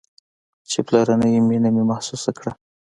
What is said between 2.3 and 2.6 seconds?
كړه.